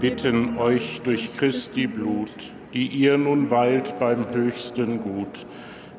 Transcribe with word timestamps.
Bitten 0.00 0.56
euch 0.56 1.02
durch 1.04 1.36
Christi 1.36 1.86
Blut, 1.86 2.30
die 2.72 2.86
ihr 2.86 3.18
nun 3.18 3.50
weilt 3.50 3.98
beim 3.98 4.24
höchsten 4.32 5.02
Gut, 5.02 5.44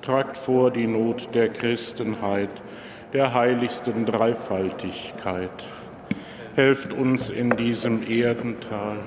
tragt 0.01 0.37
vor 0.37 0.71
die 0.71 0.87
Not 0.87 1.29
der 1.35 1.49
Christenheit, 1.49 2.49
der 3.13 3.31
heiligsten 3.35 4.07
Dreifaltigkeit. 4.07 5.67
Helft 6.55 6.93
uns 6.93 7.29
in 7.29 7.51
diesem 7.51 8.09
Erdental, 8.09 8.97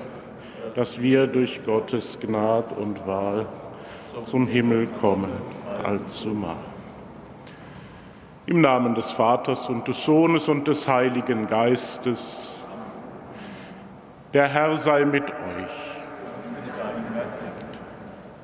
dass 0.75 1.01
wir 1.01 1.27
durch 1.27 1.65
Gottes 1.65 2.17
Gnad 2.17 2.71
und 2.77 3.05
Wahl 3.05 3.47
zum 4.25 4.47
Himmel 4.47 4.87
kommen, 4.87 5.33
allzumal. 5.83 6.55
Im 8.45 8.61
Namen 8.61 8.95
des 8.95 9.11
Vaters 9.11 9.67
und 9.67 9.89
des 9.89 10.05
Sohnes 10.05 10.47
und 10.47 10.69
des 10.69 10.87
Heiligen 10.87 11.47
Geistes, 11.47 12.54
der 14.35 14.49
Herr 14.49 14.75
sei 14.75 15.05
mit 15.05 15.23
euch. 15.23 15.71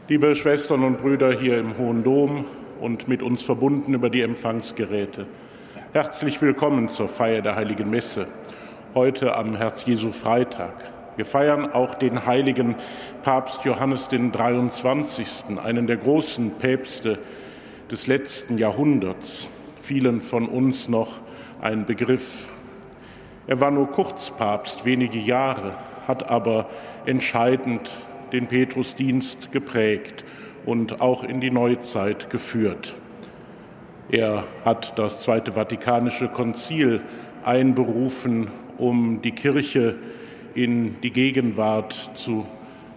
Liebe 0.07 0.33
Schwestern 0.37 0.85
und 0.85 1.01
Brüder 1.01 1.33
hier 1.33 1.59
im 1.59 1.77
Hohen 1.77 2.05
Dom 2.05 2.45
und 2.79 3.09
mit 3.09 3.21
uns 3.21 3.41
verbunden 3.41 3.93
über 3.93 4.09
die 4.09 4.21
Empfangsgeräte, 4.21 5.25
herzlich 5.91 6.41
willkommen 6.41 6.87
zur 6.87 7.09
Feier 7.09 7.41
der 7.41 7.57
Heiligen 7.57 7.89
Messe, 7.89 8.27
heute 8.95 9.35
am 9.35 9.57
Herz-Jesu-Freitag. 9.57 10.75
Wir 11.17 11.25
feiern 11.25 11.69
auch 11.73 11.95
den 11.95 12.25
heiligen 12.25 12.75
Papst 13.21 13.65
Johannes 13.65 14.07
den 14.07 14.31
23., 14.31 15.59
einen 15.61 15.87
der 15.87 15.97
großen 15.97 16.51
Päpste 16.51 17.19
des 17.91 18.07
letzten 18.07 18.57
Jahrhunderts, 18.57 19.49
vielen 19.81 20.21
von 20.21 20.47
uns 20.47 20.87
noch 20.87 21.19
ein 21.59 21.85
Begriff. 21.85 22.47
Er 23.51 23.59
war 23.59 23.69
nur 23.69 23.91
kurz 23.91 24.29
Papst, 24.29 24.85
wenige 24.85 25.19
Jahre, 25.19 25.75
hat 26.07 26.29
aber 26.29 26.69
entscheidend 27.05 27.91
den 28.31 28.47
Petrusdienst 28.47 29.51
geprägt 29.51 30.23
und 30.65 31.01
auch 31.01 31.25
in 31.25 31.41
die 31.41 31.51
Neuzeit 31.51 32.29
geführt. 32.29 32.95
Er 34.09 34.45
hat 34.63 34.97
das 34.97 35.23
Zweite 35.23 35.51
Vatikanische 35.51 36.29
Konzil 36.29 37.01
einberufen, 37.43 38.47
um 38.77 39.21
die 39.21 39.33
Kirche 39.33 39.95
in 40.53 41.01
die 41.01 41.11
Gegenwart 41.11 42.11
zu 42.13 42.45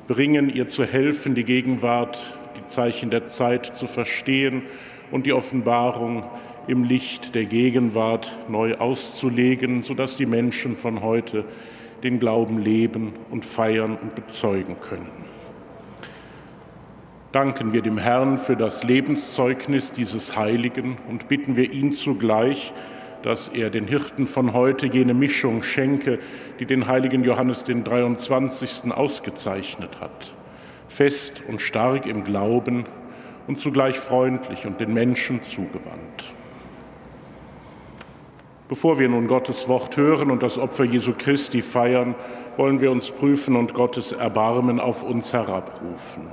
bringen, 0.06 0.48
ihr 0.54 0.69
zu 0.69 0.84
helfen, 0.84 1.34
die 1.34 1.43
Gegenwart, 1.43 2.25
die 2.56 2.66
Zeichen 2.69 3.10
der 3.10 3.26
Zeit 3.26 3.75
zu 3.75 3.88
verstehen 3.88 4.62
und 5.10 5.26
die 5.26 5.32
Offenbarung 5.32 6.22
im 6.66 6.84
Licht 6.84 7.34
der 7.34 7.44
Gegenwart 7.44 8.36
neu 8.48 8.76
auszulegen, 8.76 9.82
sodass 9.82 10.16
die 10.16 10.26
Menschen 10.26 10.76
von 10.76 11.02
heute 11.02 11.44
den 12.02 12.20
Glauben 12.20 12.58
leben 12.58 13.12
und 13.30 13.44
feiern 13.44 13.97
und 14.00 14.14
bezeugen 14.14 14.76
können. 14.80 15.25
Danken 17.32 17.72
wir 17.72 17.82
dem 17.82 17.98
Herrn 17.98 18.38
für 18.38 18.56
das 18.56 18.84
Lebenszeugnis 18.84 19.92
dieses 19.92 20.36
Heiligen 20.36 20.98
und 21.08 21.26
bitten 21.26 21.56
wir 21.56 21.72
ihn 21.72 21.92
zugleich, 21.92 22.72
dass 23.22 23.48
er 23.48 23.70
den 23.70 23.88
Hirten 23.88 24.26
von 24.26 24.52
heute 24.52 24.86
jene 24.86 25.14
Mischung 25.14 25.62
schenke, 25.62 26.19
die 26.60 26.66
den 26.66 26.86
heiligen 26.86 27.25
Johannes 27.25 27.64
den 27.64 27.82
23. 27.82 28.92
ausgezeichnet 28.92 29.98
hat. 30.00 30.34
Fest 30.88 31.42
und 31.48 31.60
stark 31.60 32.06
im 32.06 32.22
Glauben 32.22 32.84
und 33.46 33.58
zugleich 33.58 33.98
freundlich 33.98 34.66
und 34.66 34.78
den 34.78 34.92
Menschen 34.92 35.42
zugewandt. 35.42 36.34
Bevor 38.75 38.99
wir 38.99 39.09
nun 39.09 39.29
Gottes 39.29 39.69
Wort 39.69 39.97
hören 39.97 40.33
und 40.33 40.43
das 40.43 40.59
Opfer 40.59 40.83
Jesu 40.83 41.12
Christi 41.17 41.62
feiern, 41.62 42.17
wollen 42.56 42.81
wir 42.81 42.91
uns 42.91 43.09
prüfen 43.09 43.55
und 43.55 43.73
Gottes 43.73 44.11
Erbarmen 44.11 44.81
auf 44.81 45.05
uns 45.05 45.32
herabrufen. 45.32 46.26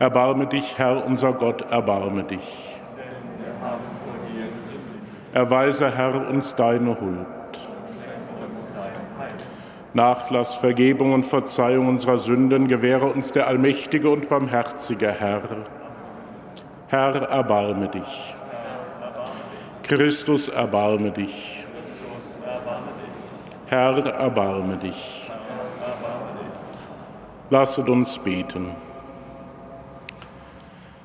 Erbarme 0.00 0.48
dich, 0.48 0.76
Herr 0.76 1.06
unser 1.06 1.34
Gott, 1.34 1.70
erbarme 1.70 2.24
dich. 2.24 2.80
Erweise, 5.32 5.96
Herr, 5.96 6.28
uns 6.28 6.56
deine 6.56 7.00
Huld. 7.00 7.26
Nachlass, 9.94 10.56
Vergebung 10.56 11.12
und 11.12 11.24
Verzeihung 11.24 11.86
unserer 11.86 12.18
Sünden 12.18 12.66
gewähre 12.66 13.06
uns 13.06 13.30
der 13.30 13.46
allmächtige 13.46 14.10
und 14.10 14.28
barmherzige 14.28 15.12
Herr. 15.12 15.42
Herr, 16.88 17.22
erbarme 17.22 17.86
dich. 17.86 18.34
Christus, 19.88 20.48
erbarme 20.48 21.10
dich. 21.12 21.64
Herr, 23.68 24.04
erbarme 24.04 24.76
dich. 24.76 25.30
Lasset 27.48 27.88
uns 27.88 28.18
beten. 28.18 28.72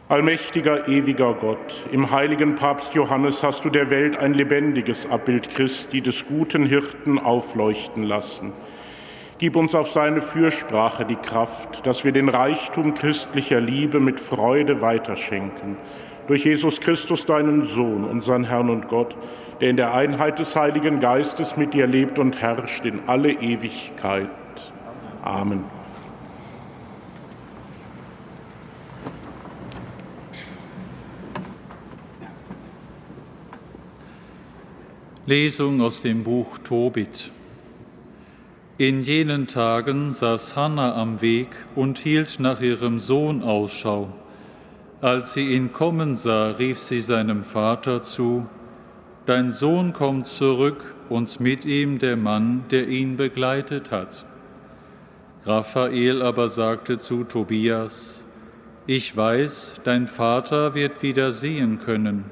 Allmächtiger, 0.10 0.90
ewiger 0.90 1.34
Gott, 1.34 1.86
im 1.94 2.12
heiligen 2.12 2.56
Papst 2.56 2.94
Johannes 2.94 3.42
hast 3.42 3.64
du 3.64 3.70
der 3.70 3.90
Welt 3.90 4.18
ein 4.18 4.34
lebendiges 4.34 5.10
Abbild 5.10 5.50
Christi 5.50 6.02
des 6.02 6.28
guten 6.28 6.66
Hirten 6.66 7.20
aufleuchten 7.20 8.04
lassen. 8.04 8.52
Gib 9.38 9.56
uns 9.56 9.76
auf 9.76 9.92
seine 9.92 10.20
Fürsprache 10.20 11.06
die 11.06 11.16
Kraft, 11.16 11.86
dass 11.88 12.04
wir 12.04 12.12
den 12.12 12.28
Reichtum 12.28 12.94
christlicher 12.96 13.62
Liebe 13.62 14.02
mit 14.02 14.20
Freude 14.20 14.82
weiterschenken 14.82 15.78
durch 16.28 16.46
Jesus 16.46 16.80
Christus, 16.80 17.26
deinen 17.26 17.64
Sohn, 17.64 18.04
unseren 18.04 18.44
Herrn 18.44 18.70
und 18.70 18.88
Gott, 18.88 19.16
der 19.60 19.70
in 19.70 19.78
der 19.78 19.94
Einheit 19.94 20.40
des 20.40 20.56
Heiligen 20.56 21.00
Geistes 21.00 21.58
mit 21.58 21.74
dir 21.74 21.88
lebt 21.88 22.20
und 22.20 22.42
herrscht 22.42 22.86
in 22.86 23.02
alle 23.08 23.32
Ewigkeit. 23.32 24.30
Amen. 25.22 25.64
Lesung 35.26 35.80
aus 35.80 36.02
dem 36.02 36.24
Buch 36.24 36.58
Tobit. 36.58 37.32
In 38.78 39.04
jenen 39.04 39.48
Tagen 39.48 40.12
saß 40.12 40.58
Hannah 40.58 40.96
am 40.96 41.22
Weg 41.22 41.48
und 41.76 42.00
hielt 42.00 42.42
nach 42.42 42.60
ihrem 42.60 43.00
Sohn 43.00 43.42
Ausschau. 43.42 44.10
Als 45.04 45.34
sie 45.34 45.50
ihn 45.50 45.74
kommen 45.74 46.16
sah, 46.16 46.52
rief 46.52 46.80
sie 46.80 47.02
seinem 47.02 47.44
Vater 47.44 48.04
zu, 48.04 48.48
Dein 49.26 49.52
Sohn 49.52 49.92
kommt 49.92 50.28
zurück 50.28 50.96
und 51.10 51.42
mit 51.42 51.66
ihm 51.66 52.00
der 52.00 52.16
Mann, 52.16 52.64
der 52.72 52.88
ihn 52.88 53.18
begleitet 53.18 53.92
hat. 53.92 54.26
Raphael 55.46 56.22
aber 56.22 56.48
sagte 56.48 57.00
zu 57.00 57.26
Tobias, 57.26 58.24
Ich 58.88 59.18
weiß, 59.18 59.82
dein 59.84 60.08
Vater 60.08 60.74
wird 60.74 61.04
wieder 61.04 61.34
sehen 61.34 61.80
können. 61.80 62.24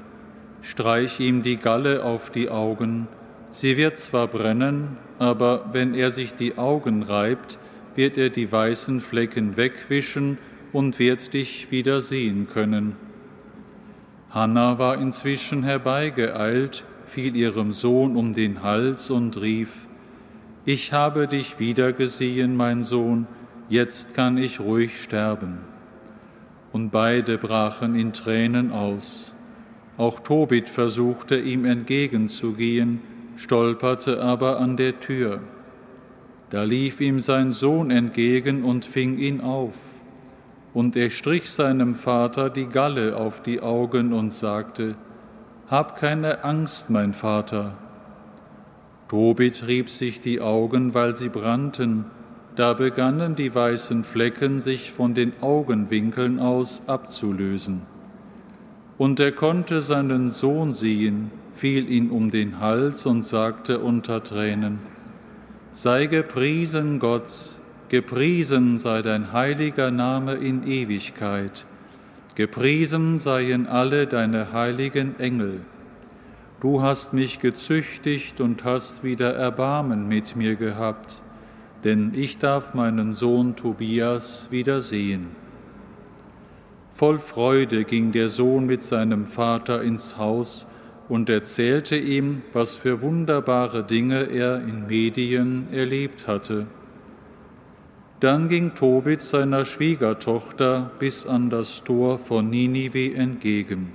Streich 0.62 1.20
ihm 1.20 1.42
die 1.42 1.58
Galle 1.58 2.02
auf 2.02 2.30
die 2.30 2.48
Augen, 2.48 3.06
sie 3.50 3.76
wird 3.76 3.98
zwar 3.98 4.28
brennen, 4.28 4.96
aber 5.18 5.66
wenn 5.72 5.92
er 5.92 6.10
sich 6.10 6.34
die 6.36 6.56
Augen 6.56 7.02
reibt, 7.02 7.58
wird 7.96 8.16
er 8.16 8.30
die 8.30 8.50
weißen 8.50 9.02
Flecken 9.02 9.58
wegwischen 9.58 10.38
und 10.72 10.98
wird 10.98 11.34
dich 11.34 11.70
wieder 11.70 12.00
sehen 12.00 12.46
können. 12.46 12.96
Hanna 14.30 14.78
war 14.78 14.98
inzwischen 14.98 15.62
herbeigeeilt, 15.62 16.84
fiel 17.04 17.36
ihrem 17.36 17.72
Sohn 17.72 18.16
um 18.16 18.32
den 18.32 18.62
Hals 18.62 19.10
und 19.10 19.40
rief, 19.40 19.86
Ich 20.64 20.92
habe 20.92 21.26
dich 21.26 21.58
wiedergesehen, 21.58 22.56
mein 22.56 22.82
Sohn, 22.82 23.26
jetzt 23.68 24.14
kann 24.14 24.38
ich 24.38 24.60
ruhig 24.60 25.02
sterben. 25.02 25.58
Und 26.72 26.90
beide 26.90 27.36
brachen 27.36 27.94
in 27.94 28.14
Tränen 28.14 28.72
aus. 28.72 29.34
Auch 29.98 30.20
Tobit 30.20 30.70
versuchte 30.70 31.38
ihm 31.38 31.66
entgegenzugehen, 31.66 33.00
stolperte 33.36 34.22
aber 34.22 34.58
an 34.58 34.78
der 34.78 34.98
Tür. 35.00 35.40
Da 36.48 36.62
lief 36.62 37.00
ihm 37.00 37.20
sein 37.20 37.52
Sohn 37.52 37.90
entgegen 37.90 38.64
und 38.64 38.86
fing 38.86 39.18
ihn 39.18 39.42
auf. 39.42 39.91
Und 40.74 40.96
er 40.96 41.10
strich 41.10 41.50
seinem 41.50 41.94
Vater 41.94 42.48
die 42.50 42.66
Galle 42.66 43.16
auf 43.16 43.42
die 43.42 43.60
Augen 43.60 44.12
und 44.12 44.32
sagte, 44.32 44.94
Hab 45.68 45.96
keine 45.96 46.44
Angst, 46.44 46.88
mein 46.90 47.12
Vater. 47.12 47.74
Tobit 49.08 49.66
rieb 49.66 49.90
sich 49.90 50.22
die 50.22 50.40
Augen, 50.40 50.94
weil 50.94 51.14
sie 51.14 51.28
brannten, 51.28 52.06
da 52.56 52.72
begannen 52.72 53.34
die 53.34 53.54
weißen 53.54 54.04
Flecken 54.04 54.60
sich 54.60 54.90
von 54.90 55.12
den 55.12 55.34
Augenwinkeln 55.42 56.38
aus 56.38 56.82
abzulösen. 56.86 57.82
Und 58.96 59.20
er 59.20 59.32
konnte 59.32 59.82
seinen 59.82 60.30
Sohn 60.30 60.72
sehen, 60.72 61.30
fiel 61.52 61.90
ihn 61.90 62.10
um 62.10 62.30
den 62.30 62.60
Hals 62.60 63.04
und 63.04 63.22
sagte 63.22 63.80
unter 63.80 64.22
Tränen, 64.22 64.78
Sei 65.72 66.06
gepriesen 66.06 66.98
Gott, 66.98 67.30
Gepriesen 67.92 68.78
sei 68.78 69.02
dein 69.02 69.34
heiliger 69.34 69.90
Name 69.90 70.36
in 70.36 70.66
Ewigkeit. 70.66 71.66
Gepriesen 72.36 73.18
seien 73.18 73.66
alle 73.66 74.06
deine 74.06 74.54
heiligen 74.54 75.20
Engel. 75.20 75.60
Du 76.62 76.80
hast 76.80 77.12
mich 77.12 77.38
gezüchtigt 77.38 78.40
und 78.40 78.64
hast 78.64 79.04
wieder 79.04 79.34
Erbarmen 79.34 80.08
mit 80.08 80.36
mir 80.36 80.56
gehabt, 80.56 81.20
denn 81.84 82.12
ich 82.14 82.38
darf 82.38 82.72
meinen 82.72 83.12
Sohn 83.12 83.56
Tobias 83.56 84.48
wiedersehen. 84.50 85.26
Voll 86.92 87.18
Freude 87.18 87.84
ging 87.84 88.10
der 88.10 88.30
Sohn 88.30 88.64
mit 88.64 88.82
seinem 88.82 89.26
Vater 89.26 89.82
ins 89.82 90.16
Haus 90.16 90.66
und 91.10 91.28
erzählte 91.28 91.98
ihm, 91.98 92.40
was 92.54 92.74
für 92.74 93.02
wunderbare 93.02 93.84
Dinge 93.84 94.30
er 94.30 94.62
in 94.62 94.86
Medien 94.86 95.66
erlebt 95.74 96.26
hatte. 96.26 96.66
Dann 98.22 98.48
ging 98.48 98.74
Tobit 98.74 99.20
seiner 99.20 99.66
Schwiegertochter 99.66 100.90
bis 100.98 101.26
an 101.26 101.50
das 101.50 101.84
Tor 101.84 102.18
von 102.18 102.48
Ninive 102.48 103.14
entgegen 103.14 103.92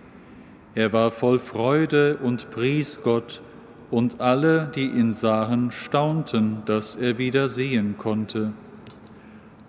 er 0.77 0.93
war 0.93 1.09
voll 1.09 1.39
Freude 1.39 2.17
und 2.17 2.51
pries 2.51 2.99
Gott, 3.03 3.41
und 3.89 4.21
alle, 4.21 4.71
die 4.75 4.85
ihn 4.85 5.11
sahen, 5.11 5.71
staunten, 5.71 6.61
dass 6.67 6.95
er 6.95 7.17
wieder 7.17 7.49
sehen 7.49 7.95
konnte. 7.97 8.53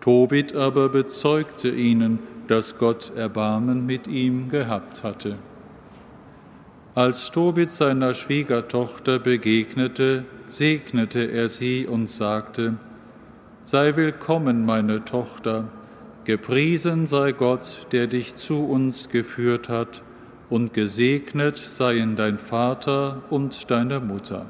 Tobit 0.03 0.55
aber 0.55 0.91
bezeugte 0.91 1.71
ihnen, 1.71 2.19
dass 2.47 2.77
Gott 2.77 3.11
Erbarmen 3.17 3.87
mit 3.87 4.07
ihm 4.07 4.51
gehabt 4.51 5.03
hatte. 5.03 5.37
Als 6.95 7.31
Tobit 7.31 7.71
seiner 7.71 8.13
Schwiegertochter 8.13 9.19
begegnete, 9.19 10.27
segnete 10.47 11.23
er 11.23 11.49
sie 11.49 11.87
und 11.87 12.11
sagte, 12.11 12.75
Sei 13.71 13.97
willkommen, 13.97 14.65
meine 14.65 15.05
Tochter, 15.05 15.69
gepriesen 16.25 17.07
sei 17.07 17.33
Gott, 17.33 17.87
der 17.93 18.07
dich 18.07 18.35
zu 18.35 18.65
uns 18.65 19.11
geführt 19.11 19.69
hat, 19.69 20.03
und 20.49 20.73
gesegnet 20.73 21.59
seien 21.59 22.17
dein 22.17 22.39
Vater 22.39 23.21
und 23.29 23.71
deine 23.71 24.01
Mutter. 24.01 24.47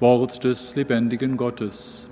Wort 0.00 0.42
des 0.42 0.74
lebendigen 0.74 1.36
Gottes. 1.36 2.08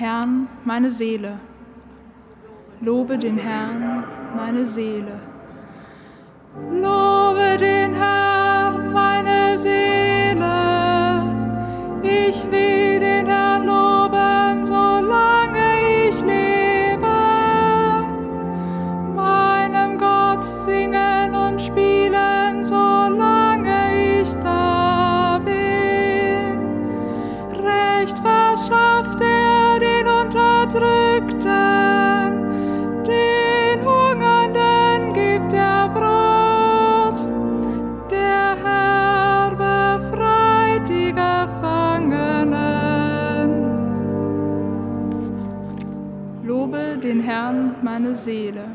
Herrn, 0.00 0.48
meine 0.64 0.90
Seele. 0.90 1.38
Lobe 2.80 3.18
den 3.18 3.36
Herrn, 3.36 4.02
meine 4.34 4.64
Seele. 4.64 5.20
Lobe 6.72 7.58
den 7.60 7.92
Herrn, 7.94 8.92
meine 8.94 9.58
Seele. 9.58 10.54
Ich 12.02 12.50
will 12.50 12.69
Herrn, 48.10 48.69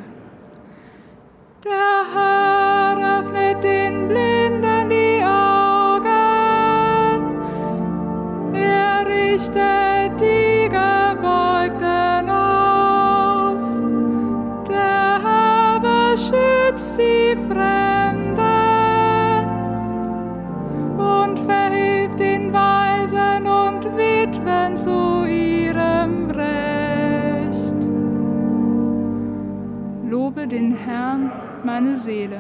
meine 31.75 31.98
Seele. 31.98 32.39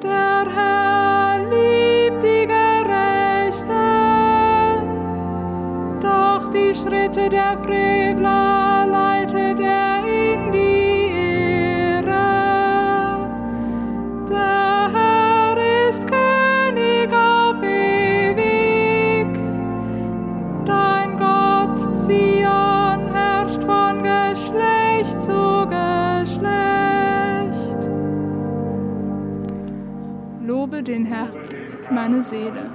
Der 0.00 0.44
Herr 0.56 1.38
liebt 1.52 2.22
die 2.22 2.46
Gerechten, 2.46 3.66
doch 6.00 6.48
die 6.50 6.72
Schritte 6.72 7.28
der 7.28 7.58
Frevler 7.58 8.86
leitet 8.88 9.58
er 9.58 9.99
den 30.90 31.06
Herrn, 31.06 31.30
meine 31.90 32.22
Seele. 32.22 32.69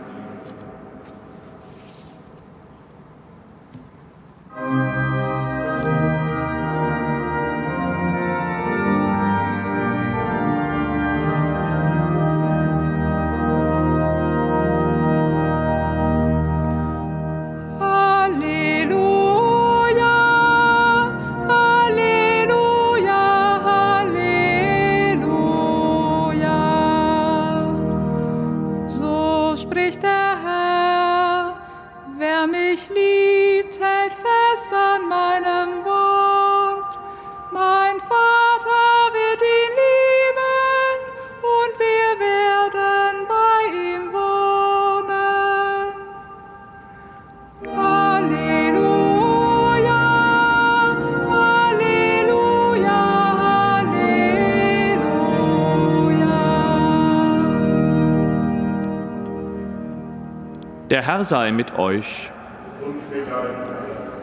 Herr 61.15 61.23
sei 61.23 61.53
mit 61.53 61.79
euch. 61.79 62.29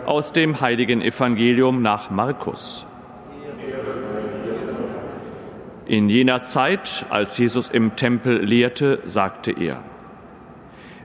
Aus 0.05 0.35
dem 0.35 0.61
heiligen 0.61 1.01
Evangelium 1.01 1.81
nach 1.81 2.11
Markus. 2.11 2.85
In 5.87 6.11
jener 6.11 6.43
Zeit, 6.43 7.07
als 7.09 7.39
Jesus 7.39 7.71
im 7.71 7.97
Tempel 7.97 8.45
lehrte, 8.45 8.99
sagte 9.07 9.53
er, 9.53 9.79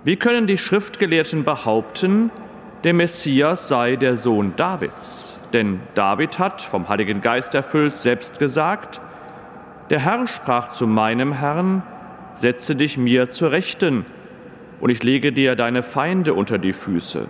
Wie 0.03 0.17
können 0.17 0.45
die 0.45 0.57
Schriftgelehrten 0.57 1.45
behaupten, 1.45 2.31
der 2.83 2.93
Messias 2.93 3.69
sei 3.69 3.95
der 3.95 4.17
Sohn 4.17 4.57
Davids? 4.57 5.39
Denn 5.53 5.79
David 5.95 6.37
hat, 6.37 6.61
vom 6.61 6.89
Heiligen 6.89 7.21
Geist 7.21 7.55
erfüllt, 7.55 7.95
selbst 7.95 8.39
gesagt, 8.39 8.99
Der 9.89 10.01
Herr 10.01 10.27
sprach 10.27 10.73
zu 10.73 10.85
meinem 10.85 11.31
Herrn, 11.31 11.81
Setze 12.35 12.75
dich 12.75 12.97
mir 12.97 13.29
zur 13.29 13.51
Rechten, 13.51 14.05
und 14.79 14.89
ich 14.89 15.03
lege 15.03 15.31
dir 15.31 15.55
deine 15.55 15.83
Feinde 15.83 16.33
unter 16.33 16.57
die 16.57 16.73
Füße. 16.73 17.27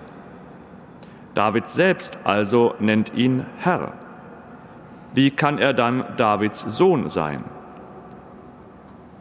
David 1.33 1.69
selbst 1.69 2.17
also 2.23 2.73
nennt 2.79 3.13
ihn 3.13 3.45
Herr. 3.59 3.93
Wie 5.13 5.31
kann 5.31 5.57
er 5.57 5.73
dann 5.73 6.03
Davids 6.17 6.61
Sohn 6.61 7.09
sein? 7.09 7.43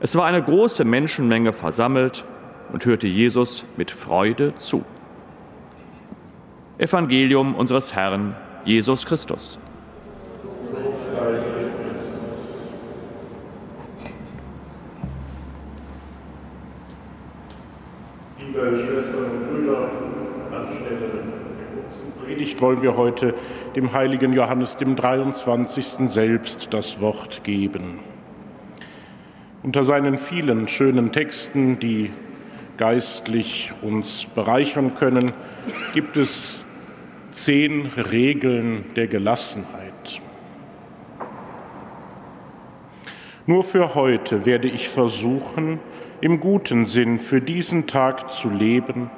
Es 0.00 0.16
war 0.16 0.26
eine 0.26 0.42
große 0.42 0.85
Menschenmenge 0.85 1.52
versammelt 1.52 2.25
und 2.73 2.85
hörte 2.85 3.06
Jesus 3.06 3.64
mit 3.76 3.90
Freude 3.90 4.54
zu. 4.56 4.85
Evangelium 6.78 7.54
unseres 7.54 7.95
Herrn 7.95 8.37
Jesus 8.64 9.06
Christus. 9.06 9.59
Schwestern 18.75 19.25
und 19.25 19.49
Brüder, 19.49 19.88
anstelle 20.52 21.11
Predigt 22.25 22.61
wollen 22.61 22.82
wir 22.82 22.96
heute 22.96 23.35
dem 23.76 23.92
heiligen 23.92 24.32
Johannes 24.32 24.76
dem 24.76 24.96
23. 24.96 26.11
selbst 26.11 26.68
das 26.73 27.00
Wort 27.00 27.44
geben. 27.44 28.00
Unter 29.62 29.85
seinen 29.85 30.18
vielen 30.18 30.66
schönen 30.66 31.12
Texten, 31.12 31.78
die 31.78 32.11
geistlich 32.76 33.73
uns 33.82 34.25
bereichern 34.25 34.94
können, 34.94 35.30
gibt 35.94 36.16
es 36.16 36.61
zehn 37.30 37.87
Regeln 37.96 38.85
der 38.96 39.06
Gelassenheit. 39.06 40.20
Nur 43.46 43.62
für 43.62 43.94
heute 43.94 44.44
werde 44.44 44.66
ich 44.66 44.88
versuchen, 44.88 45.78
im 46.20 46.40
guten 46.40 46.87
Sinn 46.87 47.18
für 47.18 47.40
diesen 47.40 47.87
Tag 47.87 48.30
zu 48.30 48.49
leben, 48.49 49.11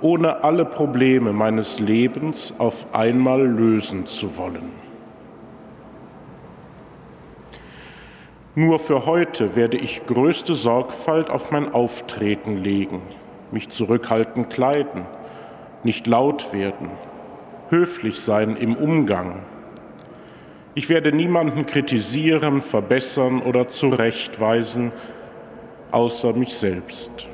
ohne 0.00 0.42
alle 0.42 0.64
Probleme 0.64 1.32
meines 1.32 1.78
Lebens 1.78 2.54
auf 2.58 2.94
einmal 2.94 3.46
lösen 3.46 4.06
zu 4.06 4.36
wollen. 4.36 4.82
Nur 8.54 8.78
für 8.78 9.06
heute 9.06 9.56
werde 9.56 9.78
ich 9.78 10.04
größte 10.04 10.54
Sorgfalt 10.54 11.30
auf 11.30 11.50
mein 11.50 11.72
Auftreten 11.72 12.58
legen, 12.58 13.00
mich 13.50 13.70
zurückhaltend 13.70 14.50
kleiden, 14.50 15.06
nicht 15.84 16.06
laut 16.06 16.52
werden, 16.52 16.90
höflich 17.70 18.20
sein 18.20 18.56
im 18.56 18.76
Umgang. 18.76 19.36
Ich 20.74 20.88
werde 20.88 21.12
niemanden 21.12 21.64
kritisieren, 21.64 22.60
verbessern 22.60 23.40
oder 23.40 23.68
zurechtweisen, 23.68 24.92
außer 25.92 26.32
mich 26.32 26.54
selbst. 26.54 27.28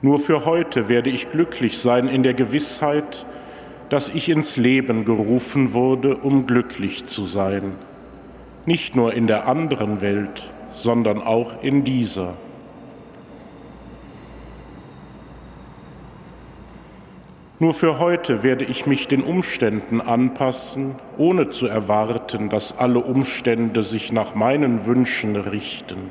Nur 0.00 0.18
für 0.18 0.44
heute 0.44 0.88
werde 0.88 1.10
ich 1.10 1.30
glücklich 1.30 1.78
sein 1.78 2.08
in 2.08 2.24
der 2.24 2.34
Gewissheit, 2.34 3.24
dass 3.88 4.08
ich 4.08 4.28
ins 4.28 4.56
Leben 4.56 5.04
gerufen 5.04 5.74
wurde, 5.74 6.16
um 6.16 6.46
glücklich 6.46 7.06
zu 7.06 7.24
sein. 7.24 7.74
Nicht 8.66 8.96
nur 8.96 9.14
in 9.14 9.26
der 9.26 9.46
anderen 9.46 10.00
Welt, 10.00 10.50
sondern 10.74 11.22
auch 11.22 11.62
in 11.62 11.84
dieser. 11.84 12.34
Nur 17.62 17.74
für 17.74 18.00
heute 18.00 18.42
werde 18.42 18.64
ich 18.64 18.86
mich 18.86 19.06
den 19.06 19.22
Umständen 19.22 20.00
anpassen, 20.00 20.96
ohne 21.16 21.48
zu 21.48 21.68
erwarten, 21.68 22.48
dass 22.48 22.76
alle 22.76 22.98
Umstände 22.98 23.84
sich 23.84 24.10
nach 24.10 24.34
meinen 24.34 24.84
Wünschen 24.84 25.36
richten. 25.36 26.10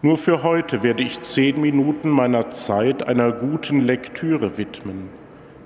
Nur 0.00 0.16
für 0.16 0.44
heute 0.44 0.84
werde 0.84 1.02
ich 1.02 1.22
zehn 1.22 1.60
Minuten 1.60 2.08
meiner 2.08 2.52
Zeit 2.52 3.08
einer 3.08 3.32
guten 3.32 3.80
Lektüre 3.80 4.58
widmen. 4.58 5.08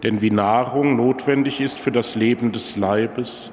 Denn 0.02 0.22
wie 0.22 0.30
Nahrung 0.30 0.96
notwendig 0.96 1.60
ist 1.60 1.78
für 1.78 1.92
das 1.92 2.14
Leben 2.14 2.50
des 2.50 2.76
Leibes, 2.76 3.52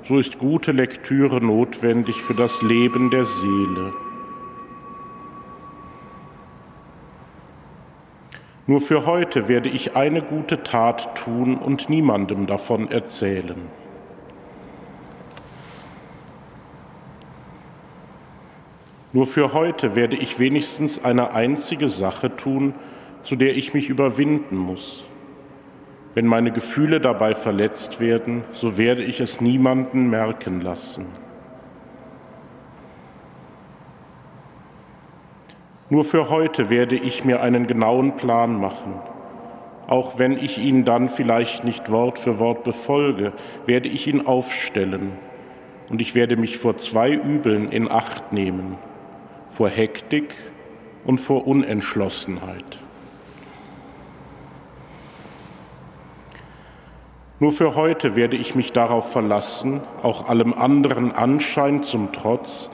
so 0.00 0.18
ist 0.18 0.38
gute 0.38 0.72
Lektüre 0.72 1.44
notwendig 1.44 2.22
für 2.22 2.34
das 2.34 2.62
Leben 2.62 3.10
der 3.10 3.26
Seele. 3.26 4.05
Nur 8.68 8.80
für 8.80 9.06
heute 9.06 9.48
werde 9.48 9.68
ich 9.68 9.94
eine 9.94 10.22
gute 10.22 10.64
Tat 10.64 11.14
tun 11.14 11.56
und 11.56 11.88
niemandem 11.88 12.46
davon 12.46 12.90
erzählen. 12.90 13.56
Nur 19.12 19.26
für 19.26 19.52
heute 19.52 19.94
werde 19.94 20.16
ich 20.16 20.38
wenigstens 20.40 21.04
eine 21.04 21.32
einzige 21.32 21.88
Sache 21.88 22.34
tun, 22.36 22.74
zu 23.22 23.36
der 23.36 23.56
ich 23.56 23.72
mich 23.72 23.88
überwinden 23.88 24.56
muss. 24.56 25.04
Wenn 26.14 26.26
meine 26.26 26.50
Gefühle 26.50 27.00
dabei 27.00 27.34
verletzt 27.34 28.00
werden, 28.00 28.42
so 28.52 28.76
werde 28.76 29.04
ich 29.04 29.20
es 29.20 29.40
niemanden 29.40 30.10
merken 30.10 30.60
lassen. 30.60 31.06
Nur 35.88 36.04
für 36.04 36.30
heute 36.30 36.68
werde 36.68 36.96
ich 36.96 37.24
mir 37.24 37.40
einen 37.42 37.68
genauen 37.68 38.16
Plan 38.16 38.58
machen. 38.60 38.94
Auch 39.86 40.18
wenn 40.18 40.36
ich 40.36 40.58
ihn 40.58 40.84
dann 40.84 41.08
vielleicht 41.08 41.62
nicht 41.62 41.92
Wort 41.92 42.18
für 42.18 42.40
Wort 42.40 42.64
befolge, 42.64 43.32
werde 43.66 43.88
ich 43.88 44.08
ihn 44.08 44.26
aufstellen 44.26 45.12
und 45.88 46.00
ich 46.00 46.16
werde 46.16 46.36
mich 46.36 46.58
vor 46.58 46.76
zwei 46.78 47.12
Übeln 47.12 47.70
in 47.70 47.88
Acht 47.88 48.32
nehmen, 48.32 48.76
vor 49.48 49.68
Hektik 49.68 50.34
und 51.04 51.18
vor 51.18 51.46
Unentschlossenheit. 51.46 52.78
Nur 57.38 57.52
für 57.52 57.76
heute 57.76 58.16
werde 58.16 58.36
ich 58.36 58.56
mich 58.56 58.72
darauf 58.72 59.12
verlassen, 59.12 59.82
auch 60.02 60.28
allem 60.28 60.52
anderen 60.52 61.12
Anschein 61.12 61.84
zum 61.84 62.10
Trotz, 62.10 62.70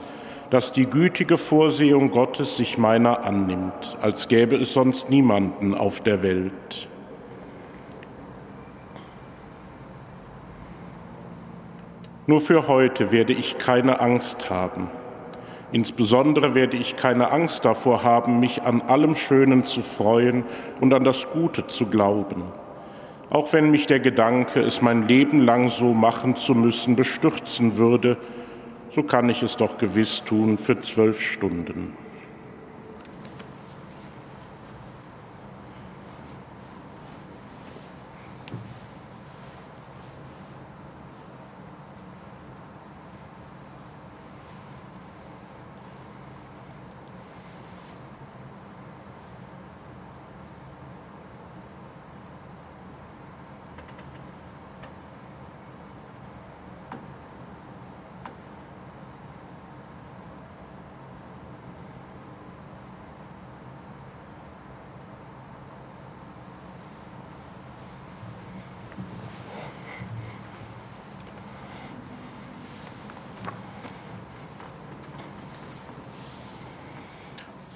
dass 0.53 0.71
die 0.71 0.85
gütige 0.85 1.39
Vorsehung 1.39 2.11
Gottes 2.11 2.57
sich 2.57 2.77
meiner 2.77 3.25
annimmt, 3.25 3.97
als 4.03 4.27
gäbe 4.27 4.55
es 4.55 4.71
sonst 4.71 5.09
niemanden 5.09 5.73
auf 5.73 6.01
der 6.01 6.21
Welt. 6.21 6.87
Nur 12.27 12.39
für 12.39 12.67
heute 12.67 13.11
werde 13.11 13.33
ich 13.33 13.57
keine 13.57 13.99
Angst 13.99 14.51
haben. 14.51 14.89
Insbesondere 15.71 16.53
werde 16.53 16.77
ich 16.77 16.97
keine 16.97 17.31
Angst 17.31 17.65
davor 17.65 18.03
haben, 18.03 18.39
mich 18.39 18.61
an 18.61 18.81
allem 18.81 19.15
Schönen 19.15 19.63
zu 19.63 19.81
freuen 19.81 20.43
und 20.79 20.93
an 20.93 21.03
das 21.03 21.31
Gute 21.31 21.65
zu 21.65 21.87
glauben. 21.87 22.43
Auch 23.31 23.51
wenn 23.53 23.71
mich 23.71 23.87
der 23.87 23.99
Gedanke, 23.99 24.61
es 24.61 24.83
mein 24.83 25.07
Leben 25.07 25.39
lang 25.39 25.69
so 25.69 25.95
machen 25.95 26.35
zu 26.35 26.53
müssen, 26.53 26.95
bestürzen 26.95 27.77
würde, 27.77 28.17
so 28.93 29.01
kann 29.03 29.29
ich 29.29 29.41
es 29.41 29.57
doch 29.57 29.77
gewiss 29.77 30.23
tun 30.23 30.57
für 30.57 30.79
zwölf 30.79 31.19
Stunden. 31.19 32.02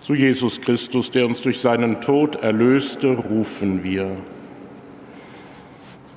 Zu 0.08 0.16
Jesus 0.16 0.62
Christus, 0.62 1.12
der 1.12 1.26
uns 1.26 1.42
durch 1.42 1.60
seinen 1.60 2.00
Tod 2.00 2.38
erlöste, 2.38 3.08
rufen 3.08 3.84
wir. 3.84 4.16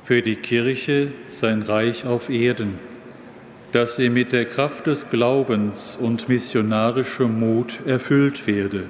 Für 0.00 0.22
die 0.22 0.36
Kirche 0.36 1.08
sein 1.28 1.62
Reich 1.62 2.06
auf 2.06 2.30
Erden, 2.30 2.78
dass 3.72 3.96
sie 3.96 4.08
mit 4.08 4.30
der 4.30 4.44
Kraft 4.44 4.86
des 4.86 5.10
Glaubens 5.10 5.98
und 6.00 6.28
missionarischem 6.28 7.40
Mut 7.40 7.80
erfüllt 7.84 8.46
werde. 8.46 8.84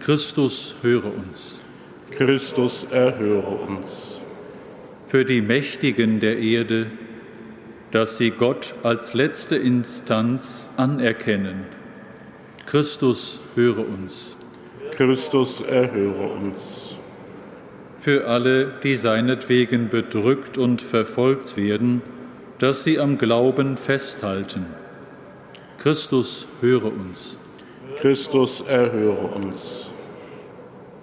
Christus 0.00 0.76
höre 0.82 1.06
uns. 1.06 1.62
Christus 2.10 2.84
erhöre 2.90 3.56
uns. 3.68 4.18
Für 5.06 5.24
die 5.24 5.40
Mächtigen 5.40 6.20
der 6.20 6.38
Erde, 6.38 6.88
dass 7.90 8.18
sie 8.18 8.32
Gott 8.32 8.74
als 8.82 9.14
letzte 9.14 9.56
Instanz 9.56 10.68
anerkennen. 10.76 11.79
Christus, 12.70 13.40
höre 13.56 13.80
uns. 13.80 14.36
Christus, 14.92 15.60
erhöre 15.60 16.28
uns. 16.34 16.94
Für 17.98 18.28
alle, 18.28 18.74
die 18.84 18.94
seinetwegen 18.94 19.88
bedrückt 19.88 20.56
und 20.56 20.80
verfolgt 20.80 21.56
werden, 21.56 22.00
dass 22.60 22.84
sie 22.84 23.00
am 23.00 23.18
Glauben 23.18 23.76
festhalten. 23.76 24.66
Christus, 25.78 26.46
höre 26.60 26.84
uns. 26.84 27.38
Christus, 27.96 28.60
erhöre 28.60 29.26
uns. 29.34 29.88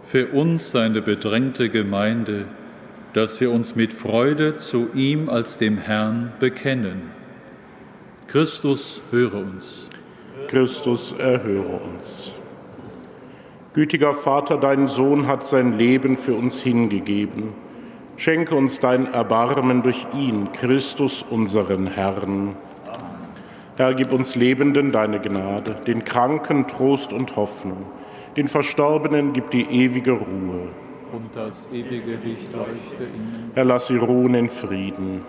Für 0.01 0.27
uns, 0.27 0.71
seine 0.71 1.01
bedrängte 1.01 1.67
Gemeinde, 1.67 2.45
dass 3.11 3.41
wir 3.41 3.51
uns 3.51 3.75
mit 3.75 3.91
Freude 3.91 4.55
zu 4.55 4.87
ihm 4.93 5.27
als 5.27 5.57
dem 5.57 5.77
Herrn 5.77 6.31
bekennen. 6.39 7.11
Christus, 8.27 9.01
höre 9.11 9.33
uns. 9.33 9.89
Christus, 10.47 11.13
erhöre 11.13 11.79
uns. 11.93 12.31
Gütiger 13.73 14.13
Vater, 14.13 14.57
dein 14.57 14.87
Sohn 14.87 15.27
hat 15.27 15.45
sein 15.45 15.77
Leben 15.77 16.17
für 16.17 16.33
uns 16.33 16.61
hingegeben. 16.61 17.53
Schenke 18.15 18.55
uns 18.55 18.79
dein 18.79 19.13
Erbarmen 19.13 19.83
durch 19.83 20.07
ihn, 20.15 20.49
Christus, 20.53 21.23
unseren 21.29 21.85
Herrn. 21.85 22.55
Herr, 23.75 23.93
gib 23.93 24.11
uns 24.11 24.35
Lebenden 24.35 24.91
deine 24.91 25.19
Gnade, 25.19 25.75
den 25.85 26.03
Kranken 26.03 26.65
Trost 26.65 27.13
und 27.13 27.35
Hoffnung, 27.35 27.85
den 28.35 28.47
Verstorbenen 28.47 29.33
gib 29.33 29.51
die 29.51 29.65
ewige 29.65 30.13
Ruhe. 30.13 30.69
Und 31.13 31.35
das 31.35 31.67
ewige 31.71 32.15
Licht 32.15 32.51
leuchte 32.53 33.03
ihnen. 33.03 33.51
Herr, 33.53 33.65
lass 33.65 33.87
sie 33.87 33.97
ruhen 33.97 34.33
in 34.33 34.49
Frieden. 34.49 35.21